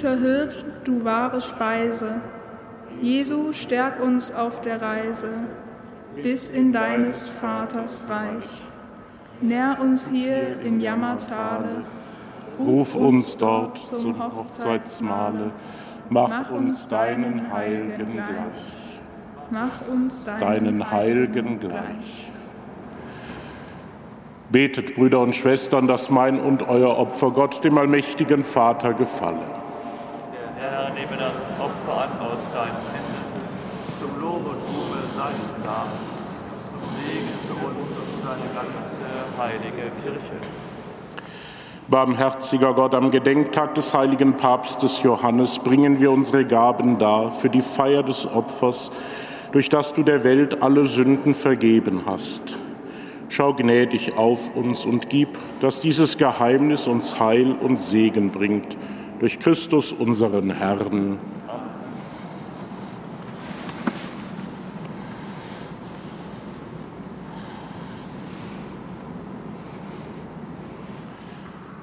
Guter 0.00 0.18
Hirt, 0.18 0.64
du 0.84 1.04
wahre 1.04 1.42
Speise, 1.42 2.22
Jesu, 3.02 3.52
stärk 3.52 4.02
uns 4.02 4.32
auf 4.32 4.62
der 4.62 4.80
Reise 4.80 5.28
bis 6.22 6.48
in 6.48 6.72
deines 6.72 7.28
Vaters 7.28 8.04
Reich. 8.08 8.62
Nähr 9.42 9.76
uns 9.78 10.08
hier 10.08 10.58
im 10.62 10.80
Jammertale, 10.80 11.84
Ruf 12.58 12.94
uns 12.94 13.36
dort 13.36 13.76
zum 13.76 14.18
Hochzeitsmahle, 14.18 15.50
mach 16.08 16.50
uns 16.50 16.88
deinen 16.88 17.52
Heiligen 17.52 18.12
gleich. 18.12 19.50
Mach 19.50 19.86
uns 19.86 20.24
Deinen 20.24 20.90
Heiligen 20.90 21.60
gleich. 21.60 22.30
Betet, 24.48 24.94
Brüder 24.94 25.20
und 25.20 25.34
Schwestern, 25.34 25.86
dass 25.86 26.08
mein 26.08 26.40
und 26.40 26.62
euer 26.62 26.96
Opfer 26.96 27.32
Gott, 27.32 27.62
dem 27.62 27.76
allmächtigen 27.76 28.44
Vater, 28.44 28.94
gefalle. 28.94 29.40
Der 30.60 30.70
Herr 30.70 30.90
nehme 30.90 31.16
das 31.16 31.34
Opfer 31.58 32.04
an 32.04 32.20
aus 32.20 32.38
deinen 32.52 32.84
Händen, 32.92 33.24
zum 33.98 34.20
Lob 34.20 34.44
und 34.44 34.60
Ruhe 34.68 35.00
seines 35.16 35.56
Namens, 35.64 36.04
zum 36.68 36.92
Segen 37.00 37.32
für 37.48 37.66
uns 37.66 37.90
und 37.96 38.20
seine 38.22 38.48
ganze 38.52 39.00
heilige 39.38 39.90
Kirche. 40.02 40.36
Barmherziger 41.90 42.72
Gott, 42.72 42.94
am 42.94 43.10
Gedenktag 43.10 43.74
des 43.74 43.92
heiligen 43.92 44.36
Papstes 44.36 45.02
Johannes 45.02 45.58
bringen 45.58 45.98
wir 45.98 46.12
unsere 46.12 46.44
Gaben 46.44 47.00
dar 47.00 47.32
für 47.32 47.50
die 47.50 47.62
Feier 47.62 48.04
des 48.04 48.32
Opfers, 48.32 48.92
durch 49.50 49.68
das 49.68 49.92
du 49.92 50.04
der 50.04 50.22
Welt 50.22 50.62
alle 50.62 50.86
Sünden 50.86 51.34
vergeben 51.34 52.02
hast. 52.06 52.54
Schau 53.28 53.54
gnädig 53.54 54.16
auf 54.16 54.54
uns 54.54 54.84
und 54.84 55.08
gib, 55.08 55.36
dass 55.60 55.80
dieses 55.80 56.16
Geheimnis 56.16 56.86
uns 56.86 57.18
Heil 57.18 57.56
und 57.60 57.80
Segen 57.80 58.30
bringt. 58.30 58.76
Durch 59.18 59.40
Christus 59.40 59.90
unseren 59.90 60.50
Herrn. 60.50 61.18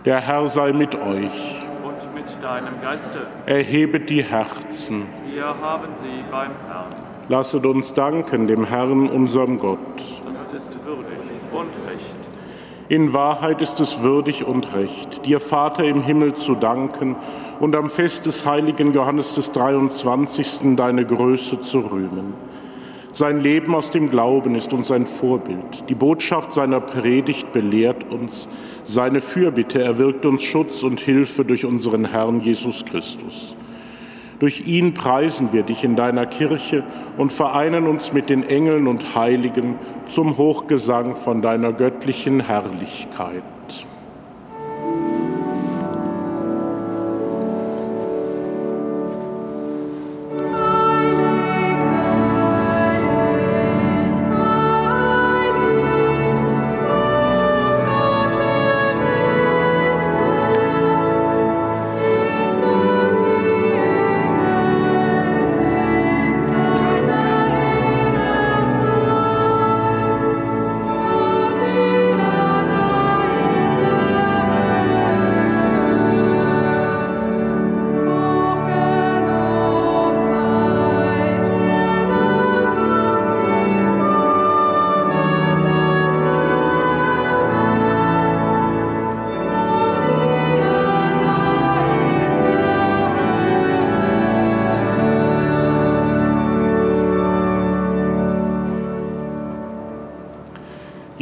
Der 0.07 0.21
Herr 0.21 0.47
sei 0.47 0.71
mit 0.71 0.95
euch. 0.95 1.57
Und 1.83 2.15
mit 2.15 2.41
deinem 2.41 2.81
Geiste, 2.81 3.27
Erhebet 3.45 4.09
die 4.09 4.23
Herzen. 4.23 5.03
wir 5.33 5.43
haben 5.43 5.89
sie 6.01 6.23
beim 6.31 6.51
Herrn. 6.65 6.85
Lasset 7.27 7.65
uns 7.65 7.93
danken 7.93 8.47
dem 8.47 8.63
Herrn, 8.63 9.09
unserem 9.09 9.59
Gott. 9.59 9.79
Das 9.97 10.61
ist 10.61 10.69
würdig 10.85 11.19
und 11.51 11.89
recht. 11.89 12.05
In 12.87 13.11
Wahrheit 13.11 13.61
ist 13.61 13.81
es 13.81 14.01
würdig 14.01 14.45
und 14.45 14.73
recht, 14.73 15.25
dir 15.25 15.41
Vater 15.41 15.83
im 15.83 16.01
Himmel 16.01 16.35
zu 16.35 16.55
danken 16.55 17.17
und 17.59 17.75
am 17.75 17.89
Fest 17.89 18.27
des 18.27 18.45
heiligen 18.45 18.93
Johannes 18.93 19.35
des 19.35 19.51
23. 19.51 20.77
deine 20.77 21.05
Größe 21.05 21.59
zu 21.59 21.79
rühmen. 21.79 22.33
Sein 23.17 23.39
Leben 23.39 23.73
aus 23.73 23.89
dem 23.89 24.11
Glauben 24.11 24.53
ist 24.53 24.73
uns 24.73 24.91
ein 24.91 25.07
Vorbild. 25.07 25.89
Die 25.89 25.95
Botschaft 25.95 26.53
seiner 26.53 26.79
Predigt 26.79 27.51
belehrt 27.51 28.11
uns. 28.11 28.47
Seine 28.83 29.21
Fürbitte 29.21 29.81
erwirkt 29.81 30.27
uns 30.27 30.43
Schutz 30.43 30.83
und 30.83 30.99
Hilfe 30.99 31.43
durch 31.43 31.65
unseren 31.65 32.05
Herrn 32.05 32.41
Jesus 32.41 32.85
Christus. 32.85 33.55
Durch 34.37 34.67
ihn 34.67 34.93
preisen 34.93 35.49
wir 35.51 35.63
dich 35.63 35.83
in 35.83 35.95
deiner 35.95 36.27
Kirche 36.27 36.83
und 37.17 37.33
vereinen 37.33 37.87
uns 37.87 38.13
mit 38.13 38.29
den 38.29 38.47
Engeln 38.47 38.85
und 38.85 39.15
Heiligen 39.15 39.79
zum 40.05 40.37
Hochgesang 40.37 41.15
von 41.15 41.41
deiner 41.41 41.73
göttlichen 41.73 42.41
Herrlichkeit. 42.41 43.41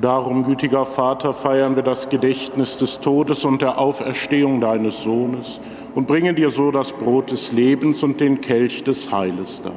Darum, 0.00 0.44
gütiger 0.44 0.86
Vater, 0.86 1.32
feiern 1.32 1.74
wir 1.74 1.82
das 1.82 2.08
Gedächtnis 2.08 2.76
des 2.76 3.00
Todes 3.00 3.44
und 3.44 3.62
der 3.62 3.78
Auferstehung 3.78 4.60
deines 4.60 5.02
Sohnes 5.02 5.60
und 5.94 6.06
bringen 6.06 6.36
dir 6.36 6.50
so 6.50 6.70
das 6.70 6.92
Brot 6.92 7.32
des 7.32 7.50
Lebens 7.50 8.04
und 8.04 8.20
den 8.20 8.40
Kelch 8.40 8.84
des 8.84 9.10
Heiles 9.10 9.60
dar. 9.62 9.72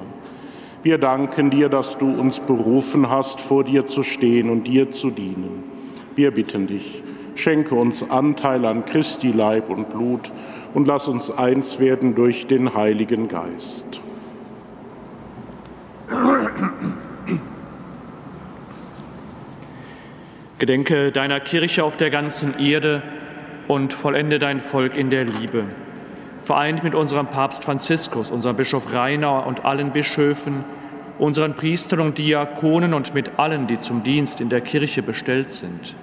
Wir 0.83 0.99
danken 0.99 1.49
dir, 1.49 1.69
dass 1.69 1.97
du 1.97 2.11
uns 2.11 2.39
berufen 2.39 3.09
hast, 3.09 3.41
vor 3.41 3.63
dir 3.63 3.87
zu 3.87 4.03
stehen 4.03 4.51
und 4.51 4.67
dir 4.67 4.91
zu 4.91 5.09
dienen. 5.09 5.63
Wir 6.15 6.29
bitten 6.29 6.67
dich, 6.67 7.01
schenke 7.33 7.73
uns 7.73 8.07
Anteil 8.07 8.65
an 8.65 8.85
Christi 8.85 9.31
Leib 9.31 9.71
und 9.71 9.89
Blut 9.89 10.31
und 10.75 10.87
lass 10.87 11.07
uns 11.07 11.31
eins 11.31 11.79
werden 11.79 12.13
durch 12.13 12.45
den 12.45 12.75
Heiligen 12.75 13.27
Geist. 13.27 14.01
Gedenke 20.61 21.11
deiner 21.11 21.39
Kirche 21.39 21.83
auf 21.83 21.97
der 21.97 22.11
ganzen 22.11 22.59
Erde 22.59 23.01
und 23.67 23.93
vollende 23.93 24.37
dein 24.37 24.59
Volk 24.59 24.95
in 24.95 25.09
der 25.09 25.25
Liebe. 25.25 25.63
Vereint 26.43 26.83
mit 26.83 26.93
unserem 26.93 27.25
Papst 27.25 27.63
Franziskus, 27.63 28.29
unserem 28.29 28.57
Bischof 28.57 28.93
Rainer 28.93 29.47
und 29.47 29.65
allen 29.65 29.89
Bischöfen, 29.89 30.63
unseren 31.17 31.55
Priestern 31.55 31.99
und 32.01 32.19
Diakonen 32.19 32.93
und 32.93 33.15
mit 33.15 33.39
allen, 33.39 33.65
die 33.65 33.79
zum 33.79 34.03
Dienst 34.03 34.39
in 34.39 34.49
der 34.49 34.61
Kirche 34.61 35.01
bestellt 35.01 35.49
sind. 35.49 35.95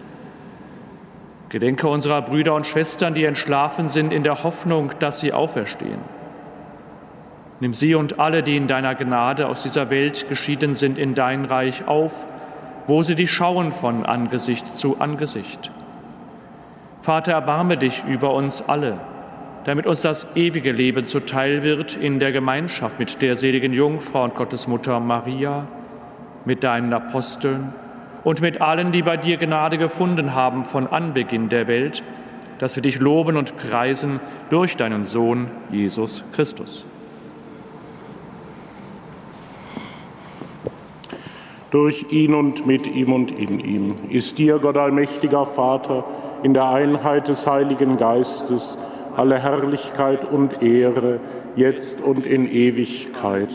Gedenke 1.50 1.86
unserer 1.86 2.22
Brüder 2.22 2.56
und 2.56 2.66
Schwestern, 2.66 3.14
die 3.14 3.26
entschlafen 3.26 3.88
sind, 3.88 4.12
in 4.12 4.24
der 4.24 4.42
Hoffnung, 4.42 4.90
dass 4.98 5.20
sie 5.20 5.32
auferstehen. 5.32 6.00
Nimm 7.60 7.74
sie 7.74 7.94
und 7.94 8.18
alle, 8.18 8.42
die 8.42 8.56
in 8.56 8.66
deiner 8.66 8.96
Gnade 8.96 9.46
aus 9.46 9.62
dieser 9.62 9.88
Welt 9.90 10.28
geschieden 10.28 10.74
sind, 10.74 10.98
in 10.98 11.14
dein 11.14 11.44
Reich 11.44 11.86
auf 11.86 12.26
wo 12.88 13.02
sie 13.02 13.14
dich 13.14 13.30
schauen 13.30 13.70
von 13.70 14.06
Angesicht 14.06 14.74
zu 14.74 14.98
Angesicht. 14.98 15.70
Vater, 17.02 17.32
erbarme 17.32 17.76
dich 17.76 18.02
über 18.08 18.32
uns 18.32 18.66
alle, 18.66 18.94
damit 19.64 19.86
uns 19.86 20.00
das 20.00 20.34
ewige 20.36 20.72
Leben 20.72 21.06
zuteil 21.06 21.62
wird 21.62 21.96
in 21.96 22.18
der 22.18 22.32
Gemeinschaft 22.32 22.98
mit 22.98 23.20
der 23.20 23.36
seligen 23.36 23.74
Jungfrau 23.74 24.24
und 24.24 24.34
Gottesmutter 24.34 25.00
Maria, 25.00 25.68
mit 26.46 26.64
deinen 26.64 26.94
Aposteln 26.94 27.74
und 28.24 28.40
mit 28.40 28.62
allen, 28.62 28.90
die 28.90 29.02
bei 29.02 29.18
dir 29.18 29.36
Gnade 29.36 29.76
gefunden 29.76 30.34
haben 30.34 30.64
von 30.64 30.86
Anbeginn 30.86 31.50
der 31.50 31.68
Welt, 31.68 32.02
dass 32.58 32.74
wir 32.74 32.82
dich 32.82 32.98
loben 32.98 33.36
und 33.36 33.54
preisen 33.58 34.18
durch 34.48 34.78
deinen 34.78 35.04
Sohn 35.04 35.48
Jesus 35.70 36.24
Christus. 36.32 36.86
Durch 41.70 42.06
ihn 42.10 42.34
und 42.34 42.66
mit 42.66 42.86
ihm 42.86 43.12
und 43.12 43.30
in 43.30 43.60
ihm, 43.60 43.94
ist 44.08 44.38
dir, 44.38 44.58
Gott 44.58 44.76
allmächtiger 44.76 45.46
Vater, 45.46 46.04
in 46.42 46.54
der 46.54 46.68
Einheit 46.70 47.28
des 47.28 47.46
Heiligen 47.46 47.96
Geistes 47.96 48.78
alle 49.18 49.42
Herrlichkeit 49.42 50.24
und 50.30 50.62
Ehre, 50.62 51.18
jetzt 51.56 52.00
und 52.00 52.24
in 52.24 52.48
Ewigkeit. 52.48 53.48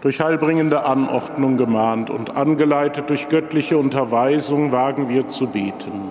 Durch 0.00 0.20
heilbringende 0.20 0.84
Anordnung 0.84 1.56
gemahnt 1.56 2.10
und 2.10 2.34
angeleitet 2.36 3.08
durch 3.08 3.28
göttliche 3.28 3.78
Unterweisung 3.78 4.72
wagen 4.72 5.08
wir 5.08 5.28
zu 5.28 5.46
beten. 5.46 6.10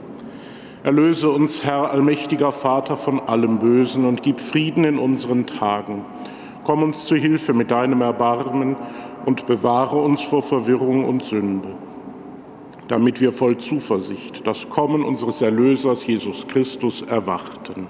Erlöse 0.83 1.29
uns, 1.29 1.63
Herr, 1.63 1.91
allmächtiger 1.91 2.51
Vater, 2.51 2.97
von 2.97 3.19
allem 3.19 3.59
Bösen 3.59 4.03
und 4.05 4.23
gib 4.23 4.39
Frieden 4.39 4.83
in 4.83 4.97
unseren 4.97 5.45
Tagen. 5.45 6.03
Komm 6.63 6.81
uns 6.81 7.05
zu 7.05 7.15
Hilfe 7.15 7.53
mit 7.53 7.69
deinem 7.69 8.01
Erbarmen 8.01 8.75
und 9.25 9.45
bewahre 9.45 9.97
uns 9.97 10.23
vor 10.23 10.41
Verwirrung 10.41 11.05
und 11.05 11.21
Sünde, 11.21 11.69
damit 12.87 13.21
wir 13.21 13.31
voll 13.31 13.57
Zuversicht 13.57 14.45
das 14.47 14.69
Kommen 14.69 15.03
unseres 15.03 15.43
Erlösers 15.43 16.07
Jesus 16.07 16.47
Christus 16.47 17.03
erwarten. 17.03 17.85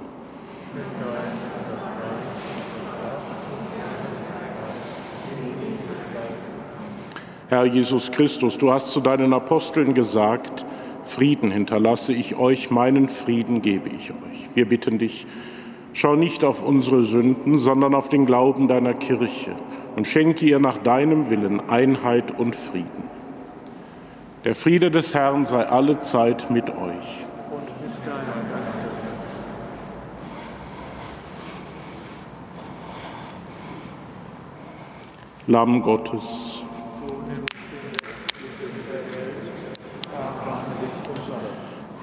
Herr 7.48 7.66
Jesus 7.66 8.12
Christus, 8.12 8.58
du 8.58 8.72
hast 8.72 8.92
zu 8.92 9.00
deinen 9.00 9.34
Aposteln 9.34 9.94
gesagt, 9.94 10.66
Frieden 11.12 11.52
hinterlasse 11.52 12.14
ich 12.14 12.38
euch, 12.38 12.72
meinen 12.72 13.10
Frieden 13.10 13.62
gebe 13.62 13.90
ich 13.90 14.12
euch. 14.12 14.50
Wir 14.56 14.66
bitten 14.66 14.98
dich, 14.98 15.28
schau 15.92 16.16
nicht 16.16 16.46
auf 16.46 16.64
unsere 16.64 17.04
Sünden, 17.04 17.58
sondern 17.58 17.94
auf 17.94 18.08
den 18.08 18.26
Glauben 18.26 18.70
deiner 18.70 18.94
Kirche 18.94 19.52
und 19.98 20.08
schenke 20.08 20.46
ihr 20.46 20.60
nach 20.60 20.78
deinem 20.78 21.30
Willen 21.30 21.60
Einheit 21.70 22.40
und 22.40 22.56
Frieden. 22.56 23.04
Der 24.46 24.56
Friede 24.56 24.90
des 24.90 25.14
Herrn 25.14 25.46
sei 25.46 25.66
alle 25.66 26.00
Zeit 26.00 26.50
mit 26.50 26.70
euch. 26.70 27.26
Lamm 35.48 35.82
Gottes, 35.82 36.61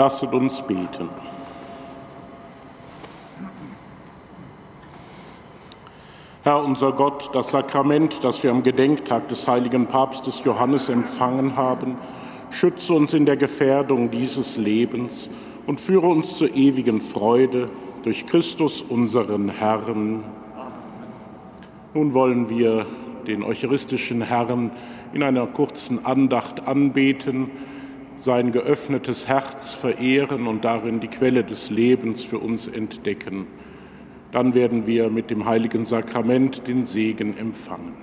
Lasset 0.00 0.32
uns 0.32 0.62
beten. 0.62 1.10
Herr 6.42 6.64
unser 6.64 6.92
Gott, 6.92 7.28
das 7.34 7.50
Sakrament, 7.50 8.24
das 8.24 8.42
wir 8.42 8.50
am 8.50 8.62
Gedenktag 8.62 9.28
des 9.28 9.46
heiligen 9.46 9.88
Papstes 9.88 10.42
Johannes 10.42 10.88
empfangen 10.88 11.54
haben, 11.54 11.98
schütze 12.50 12.94
uns 12.94 13.12
in 13.12 13.26
der 13.26 13.36
Gefährdung 13.36 14.10
dieses 14.10 14.56
Lebens 14.56 15.28
und 15.66 15.82
führe 15.82 16.06
uns 16.06 16.38
zur 16.38 16.48
ewigen 16.54 17.02
Freude 17.02 17.68
durch 18.02 18.24
Christus 18.24 18.80
unseren 18.80 19.50
Herrn. 19.50 20.24
Nun 21.92 22.14
wollen 22.14 22.48
wir 22.48 22.86
den 23.26 23.42
eucharistischen 23.42 24.22
Herrn 24.22 24.70
in 25.12 25.22
einer 25.22 25.46
kurzen 25.46 26.06
Andacht 26.06 26.66
anbeten, 26.66 27.50
sein 28.20 28.52
geöffnetes 28.52 29.28
Herz 29.28 29.72
verehren 29.72 30.46
und 30.46 30.64
darin 30.64 31.00
die 31.00 31.08
Quelle 31.08 31.42
des 31.42 31.70
Lebens 31.70 32.22
für 32.22 32.38
uns 32.38 32.68
entdecken. 32.68 33.46
Dann 34.30 34.54
werden 34.54 34.86
wir 34.86 35.08
mit 35.08 35.30
dem 35.30 35.46
heiligen 35.46 35.86
Sakrament 35.86 36.68
den 36.68 36.84
Segen 36.84 37.36
empfangen. 37.38 37.94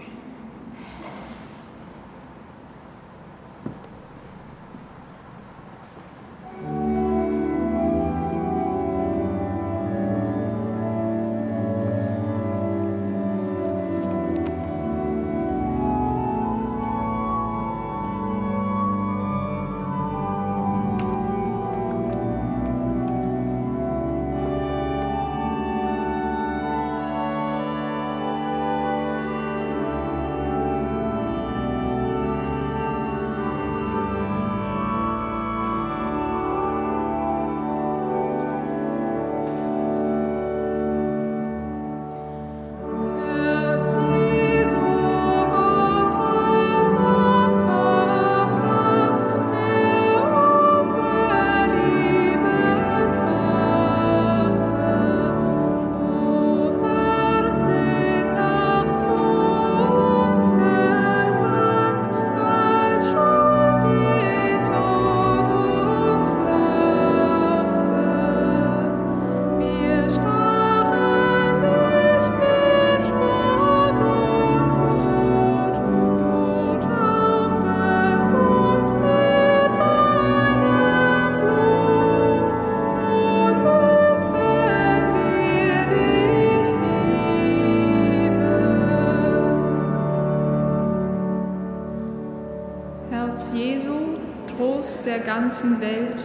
Ganzen 95.42 95.80
Welt. 95.80 96.24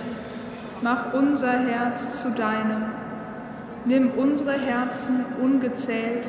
Mach 0.80 1.12
unser 1.12 1.52
Herz 1.52 2.22
zu 2.22 2.30
deinem. 2.30 2.86
Nimm 3.84 4.12
unsere 4.12 4.52
Herzen 4.52 5.24
ungezählt 5.40 6.26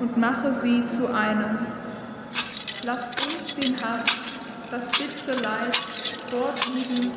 und 0.00 0.16
mache 0.18 0.52
sie 0.52 0.84
zu 0.84 1.06
einem. 1.06 1.58
Lass 2.84 3.10
uns 3.12 3.54
den 3.54 3.74
Hass, 3.82 4.04
das 4.70 4.88
bittere 4.88 5.42
Leid 5.42 5.74
fortliegen 6.28 7.12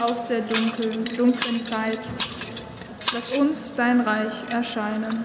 aus 0.00 0.24
der 0.24 0.40
dunklen, 0.40 1.04
dunklen 1.16 1.62
Zeit. 1.62 2.00
Lass 3.12 3.30
uns 3.32 3.74
dein 3.74 4.00
Reich 4.00 4.34
erscheinen. 4.50 5.24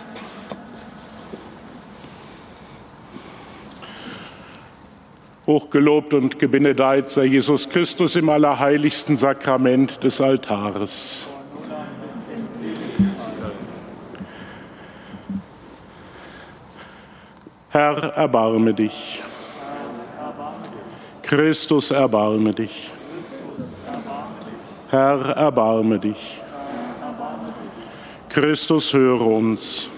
Hochgelobt 5.52 6.14
und 6.14 6.40
gebenedeit 6.40 7.10
sei 7.10 7.26
Jesus 7.26 7.68
Christus 7.68 8.16
im 8.16 8.30
allerheiligsten 8.30 9.18
Sakrament 9.18 10.02
des 10.02 10.22
Altares. 10.22 11.28
Herr, 17.70 17.98
erbarme 18.16 18.74
dich. 18.74 19.22
Christus, 21.22 21.92
erbarme 21.92 22.52
dich. 22.52 22.90
Herr, 24.90 25.20
erbarme 25.32 26.00
dich. 26.00 26.42
Christus, 28.30 28.94
höre 28.94 29.28
uns. 29.28 29.90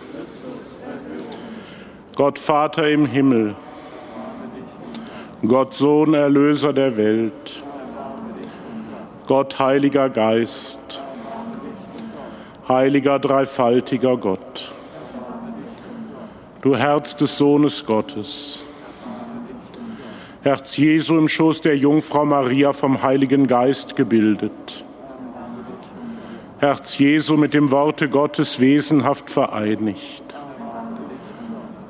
Gott 2.16 2.39
Vater 2.39 2.89
im 2.89 3.06
Himmel, 3.06 3.54
Gott 5.46 5.74
Sohn, 5.74 6.14
Erlöser 6.14 6.72
der 6.72 6.96
Welt, 6.96 7.62
Gott 9.28 9.60
Heiliger 9.60 10.10
Geist, 10.10 11.02
Heiliger 12.70 13.20
Dreifaltiger 13.20 14.16
Gott, 14.16 14.72
du 16.62 16.78
Herz 16.78 17.18
des 17.18 17.38
Sohnes 17.38 17.86
Gottes, 17.86 18.60
Herz 20.44 20.78
Jesu 20.78 21.18
im 21.18 21.28
Schoß 21.28 21.60
der 21.60 21.76
Jungfrau 21.76 22.24
Maria 22.24 22.72
vom 22.72 23.04
Heiligen 23.04 23.46
Geist 23.46 23.98
gebildet, 23.98 24.86
Herz 26.60 26.98
Jesu 26.98 27.36
mit 27.36 27.54
dem 27.54 27.70
Worte 27.70 28.08
Gottes 28.08 28.62
wesenhaft 28.62 29.30
vereinigt, 29.30 30.24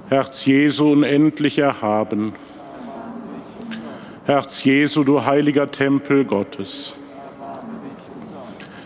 Herz 0.09 0.43
Jesu 0.43 0.91
unendlich 0.93 1.59
erhaben, 1.59 2.33
Herz 4.25 4.63
Jesu, 4.63 5.03
du 5.03 5.25
heiliger 5.25 5.69
Tempel 5.69 6.23
Gottes. 6.23 6.93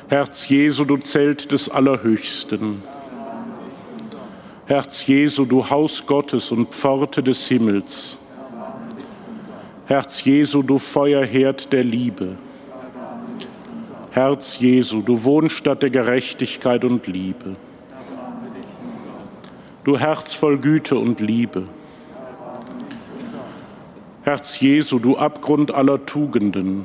Herz 0.08 0.50
Jesu, 0.50 0.84
du 0.84 0.98
Zelt 0.98 1.52
des 1.52 1.70
Allerhöchsten. 1.70 2.82
Herz 4.66 5.06
Jesu, 5.06 5.46
du 5.46 5.70
Haus 5.70 6.04
Gottes 6.08 6.52
und 6.52 6.74
Pforte 6.74 7.22
des 7.22 7.48
Himmels. 7.48 8.18
Herz 9.86 10.24
Jesu, 10.24 10.64
du 10.64 10.80
Feuerherd 10.80 11.72
der 11.72 11.84
Liebe. 11.84 12.36
Herz 14.10 14.58
Jesu, 14.58 15.04
du 15.04 15.24
Wohnstatt 15.24 15.84
der 15.84 15.92
Gerechtigkeit 15.92 16.84
und 16.84 17.06
Liebe. 17.06 17.56
Du 19.84 20.00
Herz 20.00 20.34
voll 20.34 20.58
Güte 20.58 20.98
und 20.98 21.20
Liebe. 21.20 21.68
Herz 24.28 24.60
Jesu, 24.60 25.00
du 25.00 25.16
Abgrund 25.16 25.74
aller 25.74 26.06
Tugenden. 26.06 26.84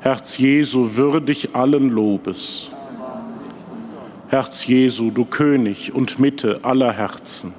Herz 0.00 0.36
Jesu, 0.36 0.96
würdig 0.96 1.54
allen 1.54 1.88
Lobes. 1.88 2.68
Herz 4.28 4.66
Jesu, 4.66 5.10
du 5.10 5.24
König 5.24 5.94
und 5.94 6.18
Mitte 6.18 6.60
aller 6.64 6.92
Herzen. 6.92 7.54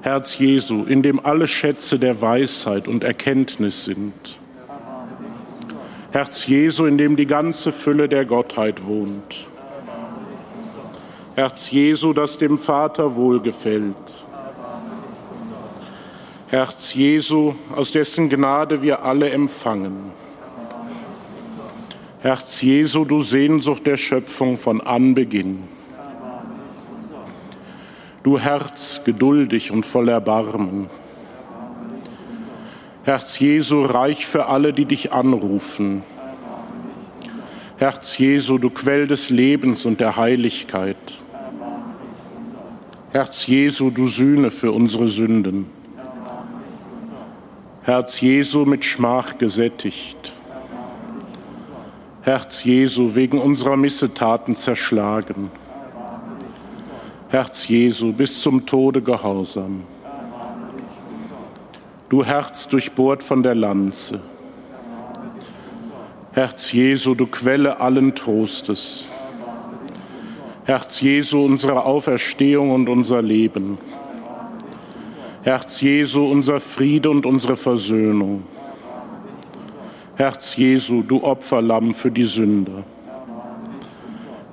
Herz 0.00 0.38
Jesu, 0.38 0.84
in 0.84 1.02
dem 1.02 1.20
alle 1.22 1.46
Schätze 1.46 1.98
der 1.98 2.22
Weisheit 2.22 2.88
und 2.88 3.04
Erkenntnis 3.04 3.84
sind. 3.84 4.38
Herz 6.12 6.46
Jesu, 6.46 6.86
in 6.86 6.96
dem 6.96 7.16
die 7.16 7.26
ganze 7.26 7.72
Fülle 7.72 8.08
der 8.08 8.24
Gottheit 8.24 8.86
wohnt. 8.86 9.46
Herz 11.34 11.70
Jesu, 11.70 12.14
das 12.14 12.38
dem 12.38 12.56
Vater 12.56 13.16
wohlgefällt. 13.16 14.05
Herz 16.48 16.94
Jesu, 16.94 17.54
aus 17.74 17.90
dessen 17.90 18.28
Gnade 18.28 18.80
wir 18.80 19.02
alle 19.02 19.30
empfangen. 19.30 20.12
Herz 22.20 22.62
Jesu, 22.62 23.04
du 23.04 23.20
Sehnsucht 23.22 23.84
der 23.84 23.96
Schöpfung 23.96 24.56
von 24.56 24.80
Anbeginn. 24.80 25.64
Du 28.22 28.38
Herz, 28.38 29.00
geduldig 29.04 29.72
und 29.72 29.84
voll 29.84 30.08
Erbarmen. 30.08 30.88
Herz 33.02 33.40
Jesu, 33.40 33.84
reich 33.84 34.24
für 34.26 34.46
alle, 34.46 34.72
die 34.72 34.84
dich 34.84 35.12
anrufen. 35.12 36.04
Herz 37.78 38.18
Jesu, 38.18 38.58
du 38.58 38.70
Quell 38.70 39.08
des 39.08 39.30
Lebens 39.30 39.84
und 39.84 39.98
der 39.98 40.16
Heiligkeit. 40.16 40.96
Herz 43.10 43.48
Jesu, 43.48 43.90
du 43.90 44.06
Sühne 44.06 44.52
für 44.52 44.70
unsere 44.70 45.08
Sünden. 45.08 45.66
Herz 47.86 48.20
Jesu 48.20 48.64
mit 48.64 48.84
Schmach 48.84 49.38
gesättigt. 49.38 50.32
Herz 52.22 52.64
Jesu 52.64 53.14
wegen 53.14 53.40
unserer 53.40 53.76
Missetaten 53.76 54.56
zerschlagen. 54.56 55.52
Herz 57.28 57.68
Jesu 57.68 58.12
bis 58.12 58.40
zum 58.40 58.66
Tode 58.66 59.02
gehorsam. 59.02 59.84
Du 62.08 62.24
Herz 62.24 62.66
durchbohrt 62.66 63.22
von 63.22 63.44
der 63.44 63.54
Lanze. 63.54 64.20
Herz 66.32 66.72
Jesu, 66.72 67.14
du 67.14 67.28
Quelle 67.28 67.78
allen 67.78 68.16
Trostes. 68.16 69.04
Herz 70.64 71.00
Jesu, 71.00 71.44
unsere 71.44 71.84
Auferstehung 71.84 72.72
und 72.72 72.88
unser 72.88 73.22
Leben. 73.22 73.78
Herz 75.46 75.80
Jesu, 75.80 76.26
unser 76.26 76.58
Friede 76.58 77.08
und 77.08 77.24
unsere 77.24 77.56
Versöhnung. 77.56 78.42
Herz 80.16 80.56
Jesu, 80.56 81.02
du 81.02 81.22
Opferlamm 81.22 81.94
für 81.94 82.10
die 82.10 82.24
Sünder. 82.24 82.82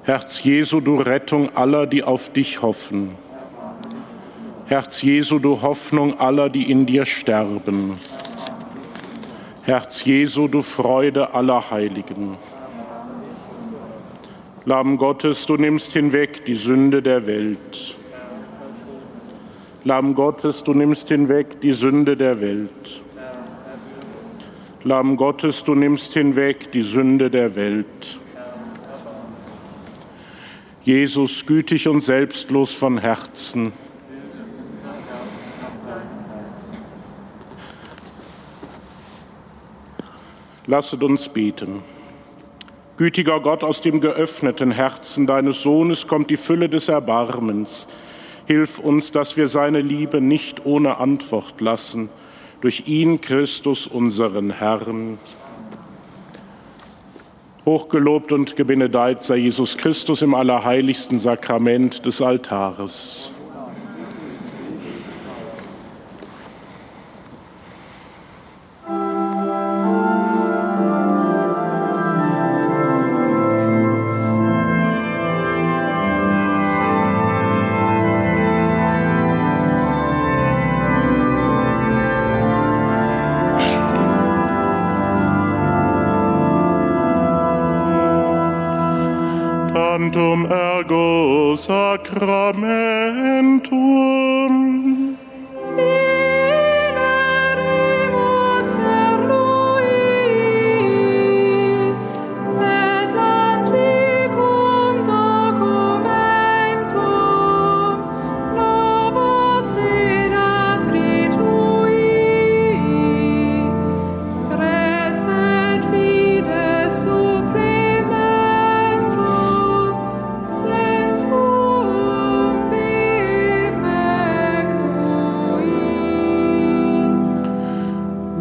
Herz 0.04 0.44
Jesu, 0.44 0.82
du 0.82 0.98
Rettung 0.98 1.50
aller, 1.56 1.88
die 1.88 2.04
auf 2.04 2.32
dich 2.32 2.62
hoffen. 2.62 3.16
Herz 4.68 5.02
Jesu, 5.02 5.40
du 5.40 5.64
Hoffnung 5.64 6.20
aller, 6.20 6.52
die 6.52 6.70
in 6.70 6.86
dir 6.86 7.06
sterben. 7.08 7.96
Herz 9.64 10.06
Jesu, 10.06 10.48
du 10.48 10.62
Freude 10.62 11.34
aller 11.34 11.72
Heiligen. 11.72 12.38
Lamm 14.66 14.98
Gottes, 14.98 15.48
du 15.48 15.58
nimmst 15.58 15.94
hinweg 15.94 16.46
die 16.46 16.56
Sünde 16.56 17.02
der 17.02 17.26
Welt. 17.26 17.96
Lamm 19.86 20.16
Gottes, 20.16 20.64
du 20.64 20.74
nimmst 20.74 21.10
hinweg 21.10 21.60
die 21.62 21.74
Sünde 21.74 22.16
der 22.16 22.40
Welt. 22.40 23.02
Lamm 24.84 25.18
Gottes, 25.18 25.64
du 25.64 25.76
nimmst 25.76 26.14
hinweg 26.14 26.72
die 26.72 26.84
Sünde 26.84 27.30
der 27.30 27.56
Welt. 27.56 28.20
Jesus, 30.84 31.46
gütig 31.46 31.88
und 31.88 32.02
selbstlos 32.02 32.74
von 32.74 32.98
Herzen, 32.98 33.74
Lasset 40.66 41.04
uns 41.04 41.28
beten. 41.28 41.84
Gütiger 42.96 43.42
Gott, 43.42 43.66
aus 43.66 43.82
dem 43.82 44.00
geöffneten 44.00 44.72
Herzen 44.72 45.28
deines 45.28 45.62
Sohnes 45.62 46.08
kommt 46.08 46.30
die 46.30 46.38
Fülle 46.38 46.70
des 46.70 46.88
Erbarmens. 46.88 47.86
Hilf 48.46 48.80
uns, 48.80 49.12
dass 49.12 49.36
wir 49.38 49.48
seine 49.48 49.82
Liebe 49.82 50.22
nicht 50.22 50.66
ohne 50.66 50.98
Antwort 50.98 51.60
lassen. 51.60 52.10
Durch 52.62 52.88
ihn, 52.88 53.20
Christus, 53.20 53.88
unseren 53.88 54.52
Herrn. 54.52 55.18
Hochgelobt 57.66 58.32
und 58.32 58.56
gebenedeit 58.56 59.24
sei 59.24 59.38
Jesus 59.38 59.78
Christus 59.78 60.22
im 60.22 60.34
allerheiligsten 60.34 61.20
Sakrament 61.20 62.06
des 62.06 62.22
Altares. 62.22 63.33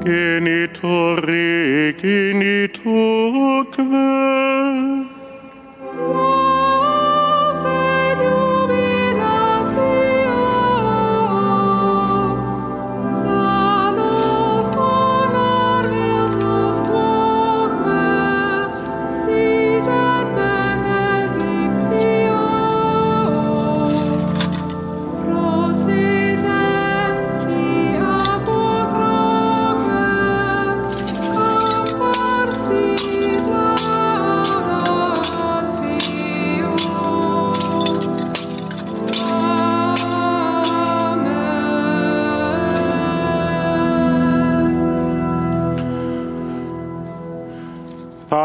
genitori 0.04 1.94
genitoque 2.00 3.82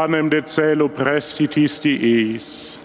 panem 0.08 0.28
de 0.30 0.40
celo 0.40 0.88
prestitis 0.88 1.78
diis, 1.84 2.78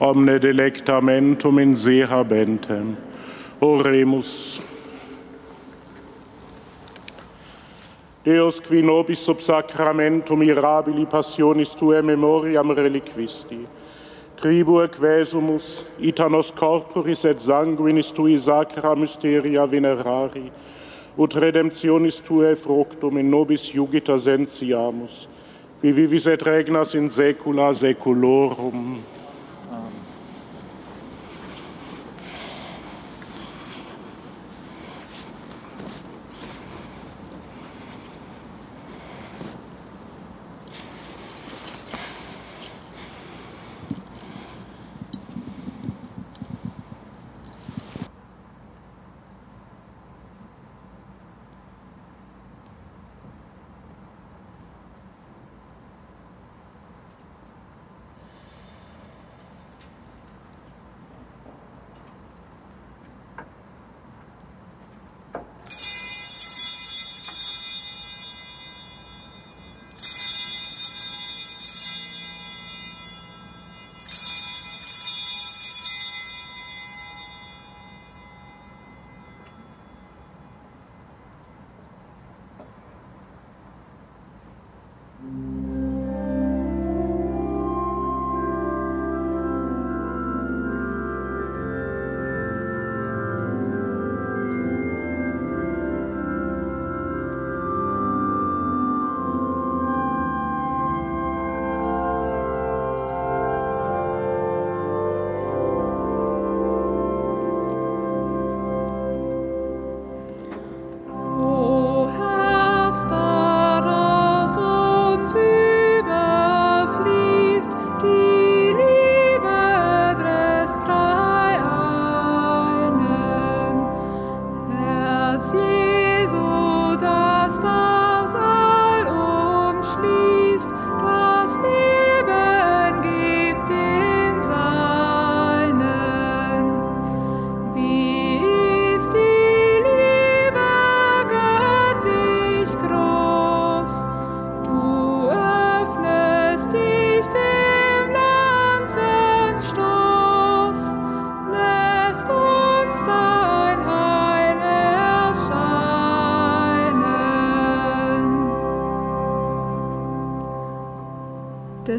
omne 0.00 0.38
delectamentum 0.40 1.58
in 1.58 1.76
se 1.76 2.06
habentem. 2.06 2.96
Oremus. 3.60 4.60
Deus 8.24 8.60
qui 8.60 8.80
nobis 8.80 9.18
sub 9.18 9.42
sacramentum 9.42 10.40
mirabili 10.40 11.04
passionis 11.04 11.74
tuae 11.76 12.00
memoriam 12.02 12.72
reliquisti, 12.72 13.66
tribu 14.40 14.80
quesumus, 14.88 15.84
itanos 15.98 16.50
corporis 16.50 17.26
et 17.26 17.40
sanguinis 17.40 18.10
tui 18.10 18.38
sacra 18.38 18.96
mysteria 18.96 19.66
venerari, 19.66 20.50
ut 21.18 21.34
redemptionis 21.34 22.22
tuae 22.24 22.56
fructum 22.56 23.18
in 23.18 23.30
nobis 23.30 23.68
jugita 23.68 24.16
sentiamus, 24.16 25.26
wie 25.80 25.92
vivis 25.92 26.26
et 26.26 26.42
regnas 26.46 26.94
in 26.94 27.08
saecula 27.10 27.74
saeculorum. 27.74 28.98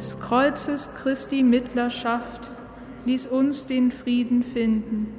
Des 0.01 0.19
Kreuzes 0.19 0.89
Christi 0.95 1.43
Mittlerschaft 1.43 2.49
ließ 3.05 3.27
uns 3.27 3.67
den 3.67 3.91
Frieden 3.91 4.41
finden. 4.41 5.13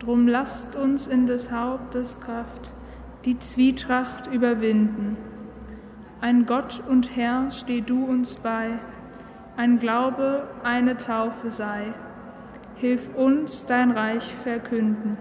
Drum 0.00 0.26
lasst 0.26 0.74
uns 0.74 1.06
in 1.06 1.28
des 1.28 1.52
Hauptes 1.52 2.18
Kraft 2.18 2.72
die 3.24 3.38
Zwietracht 3.38 4.26
überwinden. 4.26 5.16
Ein 6.20 6.44
Gott 6.44 6.82
und 6.88 7.14
Herr 7.14 7.52
steh 7.52 7.82
du 7.82 8.04
uns 8.04 8.34
bei, 8.34 8.80
ein 9.56 9.78
Glaube, 9.78 10.48
eine 10.64 10.96
Taufe 10.96 11.48
sei. 11.48 11.94
Hilf 12.74 13.14
uns 13.14 13.64
dein 13.64 13.92
Reich 13.92 14.34
verkünden. 14.42 15.18